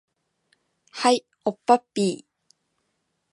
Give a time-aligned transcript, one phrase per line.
[0.93, 2.25] はい、おっぱっぴー